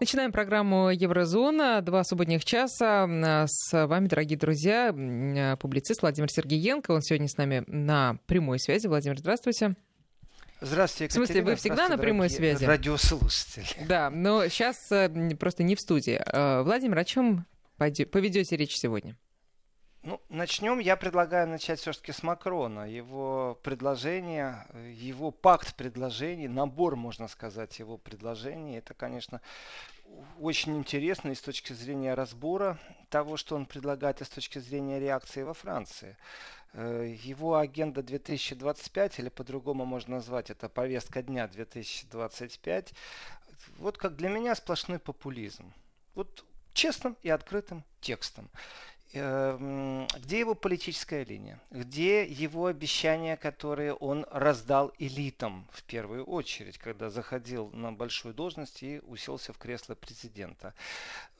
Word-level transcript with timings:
Начинаем 0.00 0.32
программу 0.32 0.88
Еврозона. 0.88 1.82
Два 1.82 2.04
субботних 2.04 2.42
часа. 2.42 3.46
С 3.46 3.86
вами, 3.86 4.06
дорогие 4.06 4.38
друзья, 4.38 4.94
публицист 5.60 6.00
Владимир 6.00 6.30
Сергеенко. 6.30 6.92
Он 6.92 7.02
сегодня 7.02 7.28
с 7.28 7.36
нами 7.36 7.64
на 7.66 8.18
прямой 8.24 8.58
связи. 8.58 8.86
Владимир, 8.86 9.18
здравствуйте. 9.18 9.76
Здравствуйте, 10.62 11.04
Екатерина. 11.04 11.24
В 11.24 11.28
смысле, 11.28 11.42
вы 11.42 11.54
всегда 11.56 11.88
на 11.88 11.98
прямой 11.98 12.30
связи? 12.30 12.64
Радиослушатели. 12.64 13.66
Да, 13.86 14.08
но 14.08 14.48
сейчас 14.48 14.90
просто 15.38 15.64
не 15.64 15.74
в 15.74 15.80
студии. 15.80 16.18
Э, 16.24 16.62
Владимир, 16.62 16.96
о 16.96 17.04
чем 17.04 17.44
поведете 17.76 18.56
речь 18.56 18.76
сегодня? 18.76 19.18
Ну, 20.02 20.18
начнем. 20.30 20.78
Я 20.78 20.96
предлагаю 20.96 21.46
начать 21.46 21.78
все-таки 21.78 22.12
с 22.12 22.22
Макрона. 22.22 22.88
Его 22.90 23.58
предложение, 23.62 24.66
его 24.94 25.30
пакт 25.30 25.74
предложений, 25.76 26.48
набор, 26.48 26.96
можно 26.96 27.28
сказать, 27.28 27.78
его 27.78 27.98
предложений. 27.98 28.78
Это, 28.78 28.94
конечно, 28.94 29.42
очень 30.38 30.78
интересно 30.78 31.30
и 31.30 31.34
с 31.34 31.42
точки 31.42 31.74
зрения 31.74 32.14
разбора 32.14 32.78
того, 33.10 33.36
что 33.36 33.56
он 33.56 33.66
предлагает, 33.66 34.22
и 34.22 34.24
с 34.24 34.30
точки 34.30 34.58
зрения 34.58 34.98
реакции 35.00 35.42
во 35.42 35.52
Франции. 35.52 36.16
Э, 36.72 37.14
его 37.22 37.56
агенда 37.56 38.02
2025, 38.02 39.18
или 39.18 39.28
по-другому 39.28 39.84
можно 39.84 40.16
назвать 40.16 40.48
это 40.48 40.70
повестка 40.70 41.22
дня 41.22 41.46
2025, 41.46 42.94
вот 43.76 43.98
как 43.98 44.16
для 44.16 44.30
меня 44.30 44.54
сплошной 44.54 44.98
популизм. 44.98 45.74
Вот 46.14 46.42
честным 46.72 47.18
и 47.22 47.28
открытым 47.28 47.84
текстом. 48.00 48.48
Эм, 49.12 50.06
где 50.18 50.38
его 50.38 50.54
политическая 50.54 51.24
линия? 51.24 51.60
Где 51.72 52.24
его 52.24 52.66
обещания, 52.66 53.36
которые 53.36 53.92
он 53.92 54.24
раздал 54.30 54.92
элитам 54.98 55.66
в 55.72 55.82
первую 55.82 56.24
очередь, 56.24 56.78
когда 56.78 57.10
заходил 57.10 57.70
на 57.72 57.92
большую 57.92 58.34
должность 58.34 58.84
и 58.84 59.00
уселся 59.00 59.52
в 59.52 59.58
кресло 59.58 59.96
президента? 59.96 60.74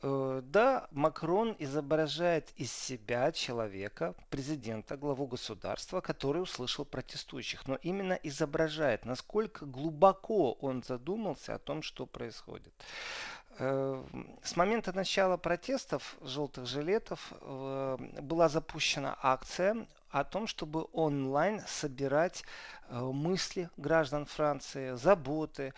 Э, 0.03 0.43
да, 0.45 0.89
Макрон 0.91 1.55
изображает 1.61 2.51
из 2.57 2.73
себя 2.73 3.31
человека, 3.31 4.17
президента, 4.31 4.97
главу 4.97 5.29
государства, 5.29 6.01
который 6.01 6.43
услышал 6.43 6.85
протестующих. 6.85 7.69
Но 7.69 7.77
именно 7.83 8.15
изображает, 8.15 9.05
насколько 9.05 9.65
глубоко 9.65 10.55
он 10.55 10.83
задумался 10.83 11.55
о 11.55 11.61
том, 11.61 11.83
что 11.83 12.05
происходит. 12.05 12.73
Э, 14.41 14.47
с 14.47 14.57
момента 14.57 14.93
начала 14.93 15.37
протестов 15.37 16.17
желтых 16.23 16.67
жилетов 16.67 17.33
э, 17.41 17.97
была 18.21 18.49
запущена 18.49 19.17
акция 19.23 19.87
о 20.11 20.25
том, 20.25 20.47
чтобы 20.47 20.87
онлайн 20.93 21.61
собирать 21.67 22.45
э, 22.89 23.01
мысли 23.01 23.71
граждан 23.77 24.27
Франции, 24.27 24.95
заботы, 24.97 25.73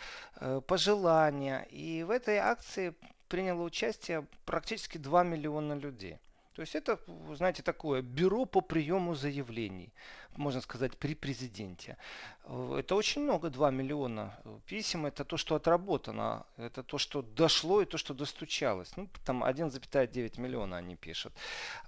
пожелания. 0.67 1.67
И 1.71 2.03
в 2.03 2.11
этой 2.11 2.39
акции 2.39 2.95
приняло 3.29 3.63
участие 3.63 4.27
практически 4.45 4.99
2 4.99 5.25
миллиона 5.25 5.75
людей. 5.75 6.19
То 6.55 6.61
есть 6.61 6.75
это, 6.75 6.99
знаете, 7.35 7.63
такое 7.63 8.03
бюро 8.03 8.45
по 8.45 8.61
приему 8.61 9.15
заявлений 9.15 9.93
можно 10.37 10.61
сказать, 10.61 10.97
при 10.97 11.15
президенте. 11.15 11.97
Э, 12.45 12.77
это 12.79 12.95
очень 12.95 13.23
много, 13.23 13.51
2 13.51 13.71
миллиона 13.71 14.37
писем. 14.67 15.07
Это 15.07 15.25
то, 15.25 15.37
что 15.37 15.55
отработано. 15.55 16.47
Это 16.57 16.83
то, 16.83 16.99
что 16.99 17.23
дошло 17.23 17.83
и 17.83 17.84
то, 17.84 17.99
что 17.99 18.15
достучалось. 18.15 18.97
Ну, 18.97 19.09
там 19.25 19.45
1,9 19.45 20.41
миллиона 20.41 20.79
они 20.79 20.97
пишут. 20.97 21.33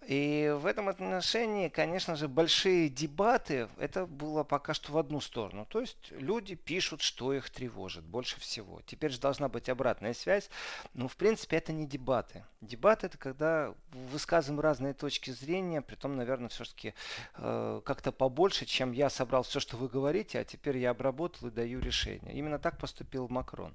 И 0.06 0.55
в 0.61 0.66
этом 0.66 0.88
отношении, 0.88 1.69
конечно 1.69 2.16
же, 2.16 2.28
большие 2.28 2.88
дебаты, 2.88 3.69
это 3.78 4.06
было 4.06 4.44
пока 4.44 4.74
что 4.74 4.92
в 4.92 4.98
одну 4.98 5.20
сторону. 5.20 5.66
То 5.69 5.80
есть 5.80 6.11
люди 6.11 6.55
пишут, 6.55 7.02
что 7.02 7.33
их 7.33 7.50
тревожит 7.50 8.05
больше 8.05 8.41
всего. 8.41 8.80
Теперь 8.86 9.11
же 9.11 9.20
должна 9.20 9.48
быть 9.48 9.68
обратная 9.68 10.14
связь. 10.14 10.50
Но, 10.94 11.08
в 11.08 11.16
принципе, 11.16 11.56
это 11.56 11.72
не 11.72 11.86
дебаты. 11.86 12.44
Дебаты 12.61 13.06
это 13.06 13.18
когда 13.18 13.74
высказываем 13.92 14.61
разные 14.61 14.94
точки 14.94 15.30
зрения, 15.30 15.83
при 15.83 15.96
том, 15.96 16.16
наверное, 16.16 16.48
все-таки 16.48 16.94
э, 17.36 17.80
как-то 17.84 18.12
по 18.12 18.28
больше, 18.28 18.64
чем 18.64 18.92
я 18.92 19.11
собрал 19.11 19.42
все, 19.42 19.61
что 19.61 19.77
вы 19.77 19.89
говорите, 19.89 20.43
теперь 20.44 20.78
я 20.78 20.90
обработал 20.90 21.48
и 21.48 21.50
даю 21.50 21.80
решение. 21.80 22.34
Именно 22.34 22.58
так 22.58 22.78
поступил 22.78 23.28
Макрон. 23.28 23.74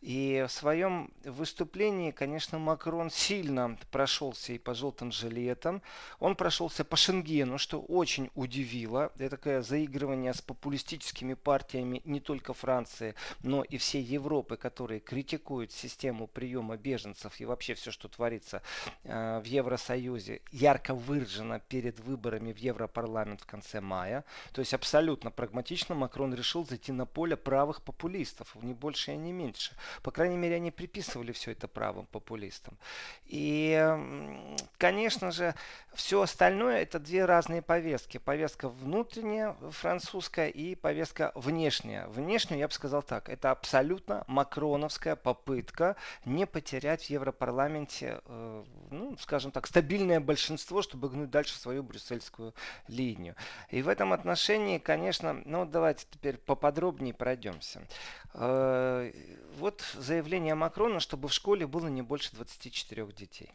И 0.00 0.44
в 0.46 0.52
своем 0.52 1.12
выступлении, 1.24 2.10
конечно, 2.10 2.58
Макрон 2.58 3.10
сильно 3.10 3.78
прошелся 3.90 4.52
и 4.52 4.58
по 4.58 4.74
желтым 4.74 5.12
жилетам. 5.12 5.82
Он 6.18 6.36
прошелся 6.36 6.84
по 6.84 6.96
Шенгену, 6.96 7.58
что 7.58 7.80
очень 7.80 8.30
удивило. 8.34 9.12
Это 9.18 9.36
такое 9.36 9.62
заигрывание 9.62 10.34
с 10.34 10.42
популистическими 10.42 11.34
партиями 11.34 12.02
не 12.04 12.20
только 12.20 12.52
Франции, 12.52 13.14
но 13.42 13.62
и 13.62 13.78
всей 13.78 14.02
Европы, 14.02 14.56
которые 14.56 15.00
критикуют 15.00 15.72
систему 15.72 16.26
приема 16.26 16.76
беженцев 16.76 17.40
и 17.40 17.44
вообще 17.44 17.74
все, 17.74 17.90
что 17.90 18.08
творится 18.08 18.62
э, 19.04 19.40
в 19.40 19.44
Евросоюзе, 19.44 20.40
ярко 20.52 20.94
выражено 20.94 21.60
перед 21.60 22.00
выборами 22.00 22.52
в 22.52 22.58
Европарламент 22.58 23.42
в 23.42 23.46
конце 23.46 23.80
мая. 23.80 24.24
То 24.52 24.60
есть 24.60 24.74
абсолютно 24.74 25.30
прагматично 25.30 25.94
Макрон 26.08 26.32
решил 26.32 26.64
зайти 26.64 26.90
на 26.90 27.04
поле 27.04 27.36
правых 27.36 27.82
популистов, 27.82 28.56
не 28.62 28.72
больше 28.72 29.12
и 29.12 29.16
не 29.16 29.30
меньше. 29.30 29.72
По 30.02 30.10
крайней 30.10 30.38
мере, 30.38 30.56
они 30.56 30.70
приписывали 30.70 31.32
все 31.32 31.50
это 31.52 31.68
правым 31.68 32.06
популистам. 32.06 32.78
И, 33.26 34.56
конечно 34.78 35.30
же, 35.32 35.54
все 35.92 36.22
остальное 36.22 36.80
это 36.80 36.98
две 36.98 37.26
разные 37.26 37.60
повестки. 37.60 38.16
Повестка 38.16 38.70
внутренняя, 38.70 39.54
французская, 39.70 40.48
и 40.48 40.74
повестка 40.74 41.32
внешняя. 41.34 42.06
Внешнюю, 42.06 42.60
я 42.60 42.68
бы 42.68 42.72
сказал 42.72 43.02
так, 43.02 43.28
это 43.28 43.50
абсолютно 43.50 44.24
макроновская 44.28 45.14
попытка 45.14 45.96
не 46.24 46.46
потерять 46.46 47.04
в 47.04 47.10
Европарламенте, 47.10 48.20
э, 48.24 48.64
ну, 48.90 49.14
скажем 49.18 49.50
так, 49.50 49.66
стабильное 49.66 50.20
большинство, 50.20 50.80
чтобы 50.80 51.10
гнуть 51.10 51.30
дальше 51.30 51.58
свою 51.58 51.82
брюссельскую 51.82 52.54
линию. 52.86 53.34
И 53.68 53.82
в 53.82 53.88
этом 53.88 54.14
отношении, 54.14 54.78
конечно, 54.78 55.42
ну 55.44 55.66
давайте 55.66 55.97
теперь 56.04 56.36
поподробнее 56.36 57.14
пройдемся. 57.14 57.86
Э, 58.34 59.12
вот 59.56 59.82
заявление 59.94 60.54
Макрона, 60.54 61.00
чтобы 61.00 61.28
в 61.28 61.32
школе 61.32 61.66
было 61.66 61.88
не 61.88 62.02
больше 62.02 62.34
24 62.34 63.06
детей. 63.12 63.50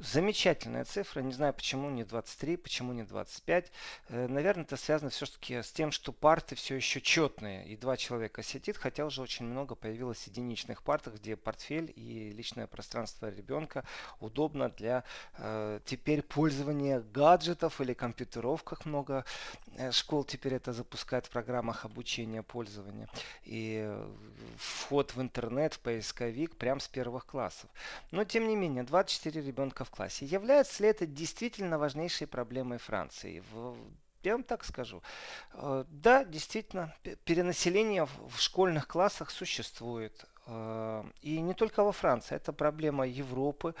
Замечательная 0.00 0.84
цифра. 0.84 1.20
Не 1.20 1.32
знаю, 1.32 1.54
почему 1.54 1.88
не 1.88 2.02
23, 2.02 2.56
почему 2.56 2.92
не 2.92 3.04
25. 3.04 3.70
Э, 4.08 4.26
наверное, 4.26 4.64
это 4.64 4.76
связано 4.76 5.10
все-таки 5.10 5.62
с 5.62 5.70
тем, 5.70 5.92
что 5.92 6.12
парты 6.12 6.56
все 6.56 6.74
еще 6.74 7.00
четные. 7.00 7.64
И 7.68 7.76
два 7.76 7.96
человека 7.96 8.42
сидит, 8.42 8.76
хотя 8.76 9.06
уже 9.06 9.22
очень 9.22 9.44
много 9.44 9.76
появилось 9.76 10.26
единичных 10.26 10.82
партах, 10.82 11.14
где 11.14 11.36
портфель 11.36 11.92
и 11.94 12.32
личное 12.32 12.66
пространство 12.66 13.30
ребенка 13.30 13.84
удобно 14.18 14.68
для 14.68 15.04
э, 15.38 15.78
теперь 15.84 16.22
пользования 16.22 16.98
гаджетов 16.98 17.80
или 17.80 17.94
компьютеров, 17.94 18.64
как 18.64 18.86
много 18.86 19.24
э, 19.76 19.92
школ 19.92 20.24
теперь 20.24 20.54
это 20.54 20.72
запускают 20.72 21.26
в 21.26 21.30
программах 21.30 21.84
обучения 21.84 22.42
пользования. 22.42 23.08
И 23.44 23.88
вход 24.58 25.14
в 25.14 25.22
интернет, 25.22 25.74
в 25.74 25.78
поисковик 25.78 26.56
прямо 26.56 26.80
с 26.80 26.88
первых 26.88 27.26
классов. 27.26 27.70
Но, 28.10 28.24
тем 28.24 28.48
не 28.48 28.56
менее, 28.56 28.82
24 28.82 29.40
ребенка 29.40 29.83
в 29.84 29.90
классе. 29.90 30.26
Является 30.26 30.82
ли 30.82 30.88
это 30.88 31.06
действительно 31.06 31.78
важнейшей 31.78 32.26
проблемой 32.26 32.78
Франции? 32.78 33.42
Я 34.22 34.32
вам 34.32 34.42
так 34.42 34.64
скажу. 34.64 35.02
Э, 35.52 35.84
да, 35.88 36.24
действительно, 36.24 36.94
перенаселение 37.24 38.06
в 38.06 38.36
школьных 38.38 38.88
классах 38.88 39.30
существует. 39.30 40.24
Э, 40.46 41.04
и 41.22 41.40
не 41.40 41.54
только 41.54 41.82
во 41.82 41.92
Франции, 41.92 42.36
это 42.36 42.52
проблема 42.52 43.06
Европы. 43.06 43.74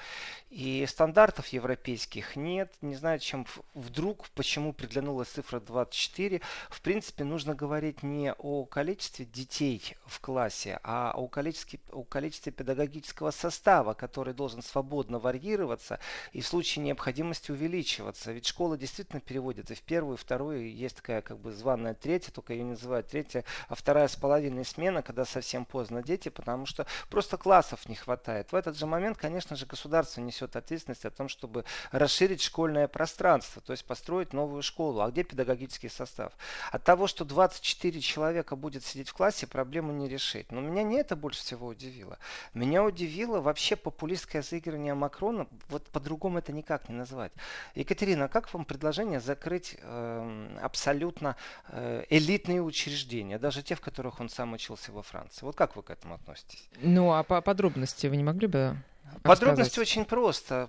И 0.50 0.86
стандартов 0.88 1.48
европейских 1.48 2.36
нет. 2.36 2.72
Не 2.80 2.94
знаю, 2.94 3.18
чем 3.18 3.46
вдруг, 3.74 4.28
почему 4.30 4.72
приглянулась 4.72 5.28
цифра 5.28 5.60
24. 5.60 6.40
В 6.70 6.80
принципе, 6.80 7.24
нужно 7.24 7.54
говорить 7.54 8.02
не 8.02 8.32
о 8.32 8.64
количестве 8.64 9.24
детей 9.24 9.96
в 10.06 10.20
классе, 10.20 10.78
а 10.82 11.12
о 11.14 11.26
количестве, 11.28 11.80
о 11.92 12.04
количестве 12.04 12.52
педагогического 12.52 13.30
состава, 13.30 13.94
который 13.94 14.32
должен 14.32 14.62
свободно 14.62 15.18
варьироваться 15.18 15.98
и 16.32 16.40
в 16.40 16.46
случае 16.46 16.84
необходимости 16.84 17.50
увеличиваться. 17.50 18.32
Ведь 18.32 18.46
школа 18.46 18.78
действительно 18.78 19.20
переводится 19.20 19.74
в 19.74 19.82
первую, 19.82 20.16
вторую. 20.16 20.72
Есть 20.72 20.96
такая 20.96 21.20
как 21.20 21.38
бы 21.38 21.52
званая 21.52 21.94
третья, 21.94 22.32
только 22.32 22.52
ее 22.52 22.64
называют 22.64 23.08
третья, 23.08 23.44
а 23.68 23.74
вторая 23.74 24.08
с 24.08 24.16
половиной 24.16 24.64
смена, 24.64 25.02
когда 25.02 25.24
совсем 25.24 25.64
поздно 25.64 26.02
дети, 26.02 26.28
потому 26.28 26.53
потому 26.54 26.66
что 26.66 26.86
просто 27.10 27.36
классов 27.36 27.88
не 27.88 27.96
хватает. 27.96 28.52
В 28.52 28.54
этот 28.54 28.76
же 28.76 28.86
момент, 28.86 29.18
конечно 29.18 29.56
же, 29.56 29.66
государство 29.66 30.20
несет 30.20 30.54
ответственность 30.54 31.04
о 31.04 31.10
том, 31.10 31.28
чтобы 31.28 31.64
расширить 31.90 32.40
школьное 32.42 32.86
пространство, 32.86 33.60
то 33.60 33.72
есть 33.72 33.84
построить 33.84 34.32
новую 34.32 34.62
школу. 34.62 35.00
А 35.00 35.10
где 35.10 35.24
педагогический 35.24 35.88
состав? 35.88 36.32
От 36.70 36.84
того, 36.84 37.08
что 37.08 37.24
24 37.24 38.00
человека 38.00 38.54
будет 38.54 38.84
сидеть 38.84 39.08
в 39.08 39.14
классе, 39.14 39.48
проблему 39.48 39.92
не 39.92 40.08
решить. 40.08 40.52
Но 40.52 40.60
меня 40.60 40.84
не 40.84 40.96
это 40.96 41.16
больше 41.16 41.40
всего 41.40 41.66
удивило. 41.66 42.18
Меня 42.54 42.84
удивило 42.84 43.40
вообще 43.40 43.74
популистское 43.74 44.42
заигрывание 44.42 44.94
Макрона. 44.94 45.48
Вот 45.68 45.88
по-другому 45.88 46.38
это 46.38 46.52
никак 46.52 46.88
не 46.88 46.94
назвать. 46.94 47.32
Екатерина, 47.74 48.28
как 48.28 48.52
вам 48.54 48.64
предложение 48.64 49.18
закрыть 49.18 49.76
э, 49.80 50.58
абсолютно 50.62 51.36
э, 51.68 52.04
элитные 52.10 52.62
учреждения, 52.62 53.38
даже 53.38 53.62
те, 53.64 53.74
в 53.74 53.80
которых 53.80 54.20
он 54.20 54.28
сам 54.28 54.52
учился 54.52 54.92
во 54.92 55.02
Франции? 55.02 55.44
Вот 55.44 55.56
как 55.56 55.76
вы 55.76 55.82
к 55.82 55.90
этому 55.90 56.14
относитесь? 56.14 56.43
Относитесь. 56.44 56.68
Ну, 56.80 57.12
а 57.12 57.22
по 57.22 57.40
подробности 57.40 58.06
вы 58.06 58.16
не 58.16 58.24
могли 58.24 58.46
бы 58.46 58.76
Подробности 59.22 59.80
очень 59.80 60.04
просто. 60.04 60.68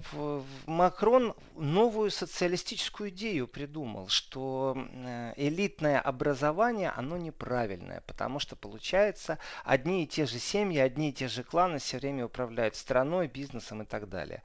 Макрон 0.65 1.35
новую 1.55 2.09
социалистическую 2.09 3.09
идею 3.09 3.47
придумал, 3.47 4.07
что 4.07 4.77
э, 4.77 5.33
элитное 5.35 5.99
образование, 5.99 6.91
оно 6.91 7.17
неправильное, 7.17 8.01
потому 8.07 8.39
что 8.39 8.55
получается 8.55 9.39
одни 9.65 10.03
и 10.03 10.07
те 10.07 10.25
же 10.25 10.39
семьи, 10.39 10.77
одни 10.77 11.09
и 11.09 11.13
те 11.13 11.27
же 11.27 11.43
кланы 11.43 11.79
все 11.79 11.97
время 11.97 12.27
управляют 12.27 12.77
страной, 12.77 13.27
бизнесом 13.27 13.81
и 13.81 13.85
так 13.85 14.07
далее. 14.07 14.41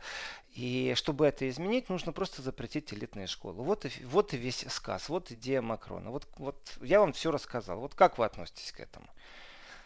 И 0.55 0.95
чтобы 0.97 1.27
это 1.27 1.49
изменить, 1.49 1.89
нужно 1.89 2.13
просто 2.13 2.43
запретить 2.43 2.93
элитные 2.93 3.29
школы. 3.29 3.63
Вот 3.63 3.85
и, 3.85 3.93
вот 4.07 4.35
и 4.35 4.37
весь 4.37 4.65
сказ, 4.71 5.09
вот 5.09 5.31
идея 5.31 5.63
Макрона. 5.63 6.11
Вот, 6.11 6.27
вот 6.37 6.59
я 6.81 6.99
вам 6.99 7.13
все 7.13 7.31
рассказал. 7.31 7.79
Вот 7.79 7.95
как 7.95 8.19
вы 8.19 8.25
относитесь 8.25 8.73
к 8.73 8.81
этому? 8.81 9.07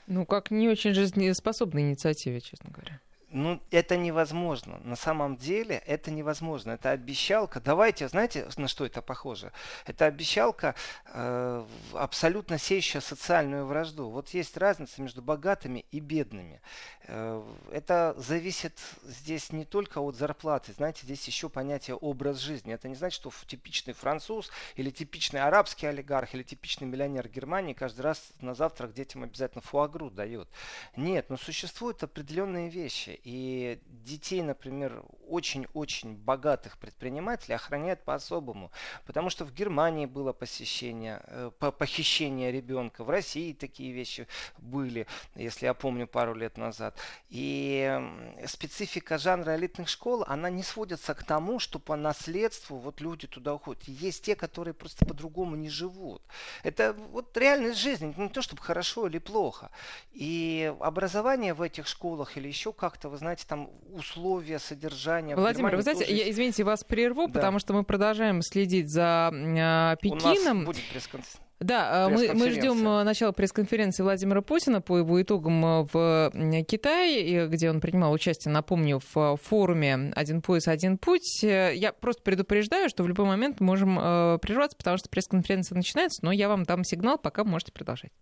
Ну, 0.06 0.26
как 0.26 0.50
не 0.50 0.68
очень 0.68 0.94
жизнеспособной 0.94 1.82
инициативе, 1.82 2.40
честно 2.40 2.70
говоря. 2.70 3.00
Ну, 3.34 3.60
это 3.72 3.96
невозможно. 3.96 4.78
На 4.84 4.94
самом 4.94 5.36
деле 5.36 5.82
это 5.86 6.12
невозможно. 6.12 6.70
Это 6.70 6.92
обещалка. 6.92 7.60
Давайте, 7.60 8.06
знаете, 8.06 8.48
на 8.56 8.69
что 8.69 8.86
это 8.86 9.02
похоже? 9.02 9.50
Это 9.86 10.06
обещалка 10.06 10.76
э, 11.06 11.66
абсолютно 11.94 12.58
сеющая 12.58 13.00
социальную 13.00 13.66
вражду. 13.66 14.08
Вот 14.08 14.28
есть 14.28 14.56
разница 14.56 15.02
между 15.02 15.20
богатыми 15.20 15.84
и 15.90 15.98
бедными. 15.98 16.60
Э, 17.08 17.42
это 17.72 18.14
зависит 18.19 18.78
здесь 19.02 19.50
не 19.50 19.64
только 19.64 19.98
от 19.98 20.14
зарплаты. 20.14 20.72
Знаете, 20.72 21.00
здесь 21.02 21.26
еще 21.26 21.48
понятие 21.48 21.96
образ 21.96 22.38
жизни. 22.38 22.72
Это 22.72 22.86
не 22.88 22.94
значит, 22.94 23.16
что 23.16 23.32
типичный 23.48 23.94
француз 23.94 24.48
или 24.76 24.90
типичный 24.90 25.40
арабский 25.40 25.88
олигарх 25.88 26.36
или 26.36 26.44
типичный 26.44 26.86
миллионер 26.86 27.28
Германии 27.28 27.72
каждый 27.72 28.02
раз 28.02 28.31
на 28.40 28.54
завтрак 28.54 28.92
детям 28.92 29.25
обязательно 29.25 29.60
фуагру 29.60 30.08
дает. 30.08 30.48
Нет, 30.94 31.31
но 31.31 31.36
существуют 31.36 32.00
определенные 32.04 32.70
вещи. 32.70 33.19
И 33.24 33.80
детей, 33.86 34.42
например, 34.42 35.02
очень-очень 35.28 36.14
богатых 36.14 36.76
предпринимателей 36.76 37.54
охраняют 37.54 38.04
по-особому. 38.04 38.70
Потому 39.06 39.30
что 39.30 39.46
в 39.46 39.52
Германии 39.52 40.04
было 40.04 40.34
посещение, 40.34 41.22
э, 41.26 41.50
похищение 41.58 42.52
ребенка, 42.52 43.02
в 43.02 43.08
России 43.08 43.54
такие 43.54 43.92
вещи 43.92 44.28
были, 44.58 45.06
если 45.34 45.64
я 45.64 45.72
помню, 45.72 46.06
пару 46.06 46.34
лет 46.34 46.58
назад. 46.58 46.98
И 47.30 47.98
специфика 48.46 49.16
жанра 49.16 49.56
элитных 49.56 49.88
школ, 49.88 50.24
она 50.26 50.50
не 50.50 50.62
сводится 50.62 51.14
к 51.14 51.24
тому, 51.24 51.58
что 51.58 51.78
по 51.78 51.96
наследству 51.96 52.76
вот 52.76 53.00
люди 53.00 53.26
туда 53.26 53.54
уходят. 53.54 53.84
Есть 53.84 54.24
те, 54.24 54.36
которые 54.36 54.74
просто 54.74 55.06
по-другому 55.06 55.56
не 55.56 55.70
живут. 55.70 56.22
Это 56.62 56.92
вот 56.92 57.34
реальность 57.38 57.78
жизни, 57.80 58.12
не 58.18 58.28
то 58.28 58.42
чтобы 58.42 58.60
хорошо 58.60 59.06
или 59.06 59.18
плохо. 59.18 59.70
И 60.12 60.74
образование 60.80 61.54
в 61.54 61.62
этих 61.62 61.86
школах 61.86 62.36
или 62.36 62.48
еще 62.48 62.72
как-то 62.74 63.03
вы 63.08 63.16
знаете, 63.18 63.44
там 63.46 63.70
условия 63.92 64.58
содержания. 64.58 65.36
Владимир, 65.36 65.76
вы 65.76 65.82
знаете, 65.82 66.04
тоже... 66.04 66.16
я, 66.16 66.30
извините, 66.30 66.64
вас 66.64 66.84
прерву, 66.84 67.26
да. 67.26 67.34
потому 67.34 67.58
что 67.58 67.72
мы 67.72 67.84
продолжаем 67.84 68.42
следить 68.42 68.90
за 68.90 69.30
э, 69.32 69.96
Пекином. 70.00 70.58
У 70.58 70.60
нас 70.60 70.66
будет 70.66 70.88
пресс-конференция. 70.90 71.40
Да, 71.60 72.06
а, 72.06 72.08
мы, 72.08 72.32
мы 72.34 72.50
ждем 72.50 72.86
э, 72.86 73.04
начала 73.04 73.32
пресс-конференции 73.32 74.02
Владимира 74.02 74.42
Путина 74.42 74.80
по 74.80 74.98
его 74.98 75.22
итогам 75.22 75.86
в 75.86 76.32
Китае, 76.66 77.46
где 77.46 77.70
он 77.70 77.80
принимал 77.80 78.12
участие, 78.12 78.52
напомню, 78.52 79.00
в 79.14 79.38
форуме 79.42 80.12
«Один 80.16 80.42
пояс, 80.42 80.68
один 80.68 80.98
путь». 80.98 81.42
Э, 81.44 81.72
я 81.74 81.92
просто 81.92 82.22
предупреждаю, 82.22 82.88
что 82.88 83.02
в 83.02 83.08
любой 83.08 83.26
момент 83.26 83.60
можем 83.60 83.96
прерваться, 84.40 84.76
потому 84.76 84.98
что 84.98 85.08
пресс-конференция 85.08 85.76
начинается, 85.76 86.24
но 86.24 86.32
я 86.32 86.48
вам 86.48 86.64
дам 86.64 86.84
сигнал, 86.84 87.18
пока 87.18 87.44
можете 87.44 87.72
продолжать. 87.72 88.12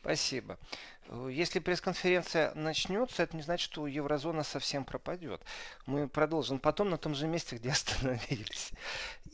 Спасибо. 0.00 0.58
Если 1.28 1.58
пресс-конференция 1.58 2.54
начнется, 2.54 3.24
это 3.24 3.36
не 3.36 3.42
значит, 3.42 3.64
что 3.64 3.88
еврозона 3.88 4.44
совсем 4.44 4.84
пропадет. 4.84 5.42
Мы 5.86 6.08
продолжим 6.08 6.60
потом 6.60 6.90
на 6.90 6.98
том 6.98 7.16
же 7.16 7.26
месте, 7.26 7.56
где 7.56 7.70
остановились. 7.72 8.70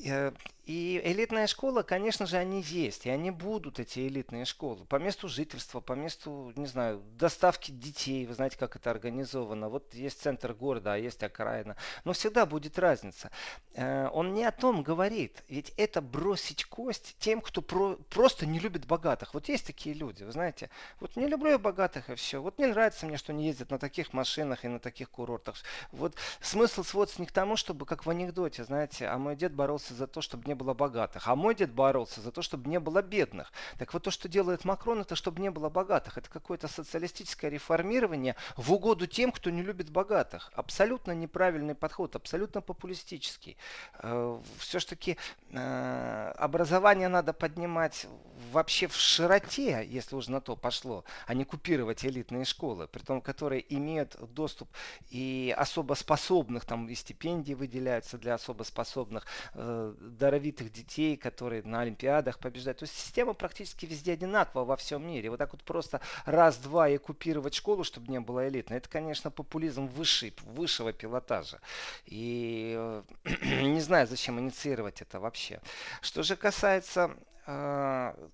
Э, 0.05 0.33
и 0.65 1.01
элитная 1.05 1.47
школа, 1.47 1.83
конечно 1.83 2.27
же, 2.27 2.39
они 2.39 2.61
есть, 2.63 3.07
и 3.07 3.11
они 3.11 3.31
будут, 3.31 3.79
эти 3.79 4.09
элитные 4.09 4.45
школы, 4.45 4.85
по 4.87 4.97
месту 4.97 5.29
жительства, 5.29 5.81
по 5.81 5.93
месту, 5.93 6.53
не 6.57 6.67
знаю, 6.67 7.03
доставки 7.19 7.71
детей, 7.71 8.27
вы 8.27 8.35
знаете, 8.35 8.57
как 8.59 8.75
это 8.75 8.91
организовано. 8.91 9.69
Вот 9.69 9.95
есть 9.95 10.21
центр 10.21 10.55
города, 10.55 10.95
а 10.95 10.97
есть 10.97 11.23
окраина. 11.23 11.77
Но 12.05 12.15
всегда 12.15 12.47
будет 12.47 12.79
разница. 12.79 13.31
Э, 13.75 14.09
он 14.13 14.33
не 14.33 14.45
о 14.45 14.51
том 14.51 14.83
говорит, 14.83 15.45
ведь 15.49 15.75
это 15.77 16.01
бросить 16.01 16.65
кость 16.65 17.17
тем, 17.19 17.43
кто 17.43 17.61
про, 17.61 17.97
просто 18.09 18.47
не 18.47 18.59
любит 18.59 18.87
богатых. 18.87 19.35
Вот 19.35 19.49
есть 19.49 19.67
такие 19.67 19.95
люди, 19.95 20.25
вы 20.25 20.33
знаете, 20.33 20.71
вот 21.01 21.17
не 21.17 21.27
люблю 21.27 21.51
я 21.51 21.59
богатых 21.67 22.11
и 22.11 22.15
все. 22.15 22.41
Вот 22.41 22.59
не 22.59 22.67
нравится 22.67 23.07
мне, 23.07 23.17
что 23.17 23.33
они 23.33 23.47
ездят 23.47 23.71
на 23.73 23.79
таких 23.79 24.13
машинах 24.13 24.65
и 24.65 24.69
на 24.69 24.79
таких 24.79 25.11
курортах. 25.11 25.57
Вот 25.91 26.15
смысл 26.41 26.85
сводится 26.85 27.21
не 27.21 27.27
к 27.27 27.33
тому, 27.33 27.57
чтобы, 27.57 27.87
как 27.87 28.07
в 28.07 28.11
анекдоте, 28.11 28.63
знаете, 28.63 29.09
а 29.09 29.19
мой 29.19 29.35
дед 29.35 29.53
боролся 29.53 29.93
за 29.93 30.07
то, 30.07 30.21
чтобы 30.21 30.45
не 30.47 30.55
было 30.55 30.75
богатых. 30.75 31.27
А 31.27 31.35
мой 31.35 31.57
дед 31.57 31.73
боролся 31.73 32.21
за 32.21 32.31
то, 32.31 32.41
чтобы 32.41 32.71
не 32.71 32.79
было 32.79 33.03
бедных. 33.03 33.53
Так 33.79 33.93
вот 33.95 34.05
то, 34.05 34.13
что 34.13 34.29
делает 34.29 34.65
Макрон, 34.65 35.01
это 35.01 35.17
чтобы 35.17 35.43
не 35.43 35.51
было 35.51 35.69
богатых. 35.69 36.19
Это 36.19 36.31
какое-то 36.31 36.69
социалистическое 36.69 37.51
реформирование 37.51 38.37
в 38.57 38.73
угоду 38.73 39.09
тем, 39.09 39.33
кто 39.33 39.51
не 39.51 39.63
любит 39.63 39.91
богатых. 39.91 40.53
Абсолютно 40.55 41.13
неправильный 41.13 41.75
подход, 41.75 42.15
абсолютно 42.15 42.61
популистический. 42.61 43.57
Э, 43.99 44.41
Все-таки 44.59 45.17
э, 45.51 46.33
образование 46.37 47.09
надо 47.09 47.33
поднимать 47.33 48.07
вообще 48.53 48.87
в 48.87 48.97
широте, 48.97 49.87
если 49.87 50.17
уж 50.17 50.29
на 50.29 50.41
то 50.41 50.57
пошло, 50.57 51.05
а 51.27 51.35
не 51.35 51.45
купировать 51.45 52.05
элитные 52.05 52.45
школы, 52.45 52.87
при 52.89 53.01
том, 53.01 53.21
которые 53.21 53.65
имеют 53.75 54.17
доступ 54.33 54.69
и 55.11 55.55
особо 55.57 55.95
способных, 55.95 56.65
там 56.65 56.89
и 56.89 56.95
стипендии 56.95 57.55
выделяются 57.55 58.19
для 58.19 58.35
особо 58.35 58.63
способных, 58.63 59.27
э, 59.55 59.95
даровитых 60.01 60.73
детей, 60.73 61.17
которые 61.17 61.63
на 61.63 61.81
Олимпиадах 61.81 62.39
побеждают. 62.39 62.79
То 62.79 62.85
есть 62.85 62.97
система 62.97 63.35
практически 63.35 63.87
везде 63.87 64.13
одинакова 64.13 64.65
во 64.65 64.77
всем 64.77 65.07
мире. 65.07 65.31
Вот 65.31 65.39
так 65.39 65.53
вот 65.53 65.63
просто 65.63 66.01
раз-два 66.25 66.89
и 66.89 66.99
купировать 66.99 67.55
школу, 67.55 67.85
чтобы 67.85 68.11
не 68.11 68.21
было 68.21 68.49
элитной, 68.49 68.79
это, 68.79 68.89
конечно, 68.89 69.31
популизм 69.31 69.87
высший, 69.87 70.35
высшего 70.43 70.93
пилотажа. 70.93 71.61
И 72.07 72.75
э, 72.77 73.03
не 73.63 73.81
знаю, 73.81 74.07
зачем 74.07 74.39
инициировать 74.41 75.03
это 75.03 75.21
вообще. 75.21 75.61
Что 76.01 76.23
же 76.23 76.37
касается 76.37 77.17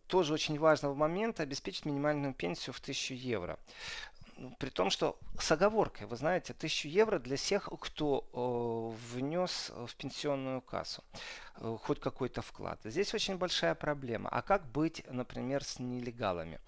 тоже 0.06 0.32
очень 0.32 0.58
важного 0.58 0.94
момента, 0.94 1.42
обеспечить 1.42 1.84
минимальную 1.84 2.32
пенсию 2.32 2.72
в 2.72 2.80
1000 2.80 3.14
евро. 3.14 3.58
Ну, 4.36 4.50
при 4.58 4.70
том, 4.70 4.90
что 4.90 5.18
с 5.38 5.52
оговоркой, 5.52 6.06
вы 6.06 6.16
знаете, 6.16 6.52
1000 6.52 6.88
евро 6.88 7.18
для 7.18 7.36
всех, 7.36 7.68
кто 7.80 8.24
э, 8.32 9.14
внес 9.14 9.70
в 9.70 9.94
пенсионную 9.96 10.60
кассу 10.60 11.04
э, 11.56 11.76
хоть 11.82 12.00
какой-то 12.00 12.42
вклад. 12.42 12.80
Здесь 12.84 13.14
очень 13.14 13.36
большая 13.36 13.74
проблема. 13.74 14.28
А 14.30 14.42
как 14.42 14.66
быть, 14.66 15.04
например, 15.10 15.62
с 15.62 15.78
нелегалами? 15.78 16.60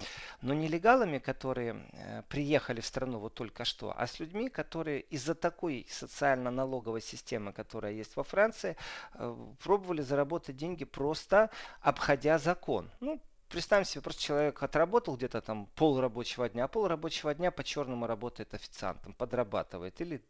Но 0.43 0.55
нелегалами, 0.55 1.19
которые 1.19 1.87
э, 1.93 2.23
приехали 2.29 2.81
в 2.81 2.87
страну 2.87 3.19
вот 3.19 3.35
только 3.35 3.65
что, 3.65 3.95
а 3.97 4.07
с 4.07 4.21
людьми, 4.21 4.51
которые 4.51 5.01
из-за 5.01 5.35
такой 5.35 5.87
социально-налоговой 5.89 7.01
системы, 7.01 7.53
которая 7.53 7.93
есть 7.93 8.17
во 8.17 8.25
Франции, 8.25 8.77
э, 9.15 9.37
пробовали 9.63 10.03
заработать 10.03 10.57
деньги 10.57 10.85
просто 10.85 11.51
обходя 11.81 12.39
закон. 12.39 12.91
Ну, 13.01 13.21
представим 13.49 13.85
себе, 13.85 14.03
просто 14.03 14.23
человек 14.23 14.63
отработал 14.63 15.17
где-то 15.17 15.41
там 15.41 15.67
пол 15.75 16.01
рабочего 16.01 16.49
дня, 16.49 16.65
а 16.65 16.69
пол 16.69 16.89
рабочего 16.89 17.35
дня 17.35 17.51
по-черному 17.51 18.07
работает 18.07 18.55
официантом, 18.55 19.13
подрабатывает, 19.15 20.01
или 20.01 20.23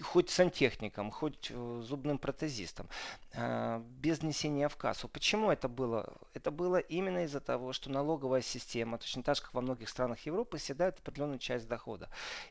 хоть 0.00 0.30
сантехником, 0.30 1.10
хоть 1.10 1.50
э, 1.50 1.82
зубным 1.84 2.18
протезистом, 2.18 2.88
а, 3.34 3.82
без 4.00 4.22
несения 4.22 4.68
в 4.68 4.76
кассу. 4.76 5.08
Почему 5.08 5.50
это 5.50 5.68
было? 5.68 6.14
Это 6.34 6.50
было 6.50 6.76
именно 6.76 7.24
из-за 7.24 7.40
того, 7.40 7.72
что 7.72 7.90
налоговая 7.90 8.42
система, 8.42 8.98
точно 8.98 9.22
так 9.22 9.36
же, 9.36 9.42
как 9.42 9.54
во 9.54 9.60
многих 9.60 9.88
странах 9.88 10.20
Европы, 10.26 10.58
съедает 10.58 10.98
определенную 10.98 11.38
часть 11.38 11.68
дохода. 11.68 12.08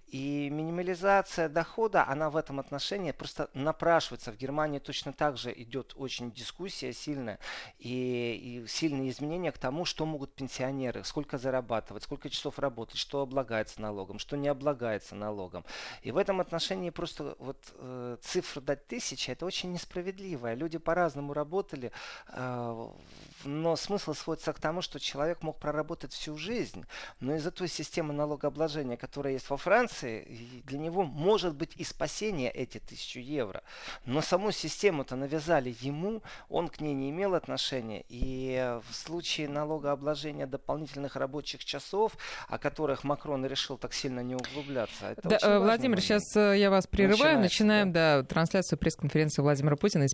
И 0.07 0.49
минимализация 0.51 1.49
дохода, 1.49 2.05
она 2.07 2.29
в 2.29 2.35
этом 2.35 2.59
отношении 2.59 3.11
просто 3.11 3.49
напрашивается. 3.53 4.31
В 4.31 4.37
Германии 4.37 4.79
точно 4.79 5.13
так 5.13 5.37
же 5.37 5.53
идет 5.53 5.93
очень 5.95 6.31
дискуссия 6.31 6.93
сильная 6.93 7.39
и, 7.79 8.63
и 8.63 8.67
сильные 8.67 9.09
изменения 9.09 9.18
изменения 9.19 9.51
к 9.51 9.57
тому, 9.57 9.85
что 9.85 10.05
могут 10.05 10.33
пенсионеры, 10.33 11.03
сколько 11.03 11.37
зарабатывать, 11.37 12.03
сколько 12.03 12.29
часов 12.29 12.57
работать, 12.59 12.97
что 12.97 13.21
облагается 13.21 13.81
налогом, 13.81 14.19
что 14.19 14.37
не 14.37 14.47
облагается 14.47 15.15
налогом. 15.15 15.65
И 16.01 16.11
в 16.11 16.17
этом 16.17 16.39
отношении 16.39 16.89
просто 16.89 17.35
вот 17.39 17.57
э, 17.73 18.17
цифру 18.21 18.61
дать 18.61 18.87
тысяча, 18.87 19.33
это 19.33 19.45
очень 19.45 19.71
несправедливо. 19.71 20.53
Люди 20.53 20.77
по-разному 20.77 21.33
работали, 21.33 21.91
э, 22.29 22.87
но 23.45 23.75
смысл 23.75 24.13
сводится 24.13 24.53
к 24.53 24.59
тому, 24.59 24.81
что 24.81 24.99
человек 24.99 25.41
мог 25.41 25.57
проработать 25.59 26.13
всю 26.13 26.37
жизнь, 26.37 26.85
но 27.19 27.35
из-за 27.35 27.51
той 27.51 27.67
системы 27.67 28.13
налогообложения, 28.13 28.97
которая 28.97 29.33
есть 29.33 29.49
во 29.49 29.57
Франции, 29.57 30.61
для 30.65 30.79
него 30.79 31.03
может 31.03 31.55
быть 31.55 31.71
и 31.75 31.83
спасение 31.83 32.51
эти 32.51 32.79
тысячу 32.79 33.19
евро. 33.19 33.63
Но 34.05 34.21
саму 34.21 34.51
систему-то 34.51 35.15
навязали 35.15 35.75
ему, 35.79 36.21
он 36.49 36.67
к 36.67 36.81
ней 36.81 36.93
не 36.93 37.09
имел 37.11 37.35
отношения. 37.35 38.03
И 38.09 38.79
в 38.89 38.95
случае 38.95 39.49
налогообложения 39.49 40.47
дополнительных 40.47 41.15
рабочих 41.15 41.63
часов, 41.63 42.17
о 42.47 42.57
которых 42.57 43.03
Макрон 43.03 43.45
решил 43.45 43.77
так 43.77 43.93
сильно 43.93 44.21
не 44.21 44.35
углубляться. 44.35 45.11
Это 45.11 45.29
да, 45.29 45.59
Владимир, 45.59 45.97
момент. 45.97 46.03
сейчас 46.03 46.35
э, 46.35 46.57
я 46.57 46.69
вас 46.69 46.87
прерываю. 46.87 47.39
Начинаем 47.39 47.91
да. 47.91 47.99
Да, 47.99 48.23
трансляцию 48.23 48.79
пресс-конференции 48.79 49.41
Владимира 49.41 49.75
Путина 49.75 50.03
из 50.03 50.07